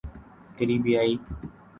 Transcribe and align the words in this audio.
کریبیائی 0.57 1.13